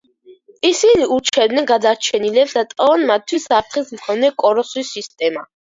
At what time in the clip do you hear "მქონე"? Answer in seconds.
4.01-4.35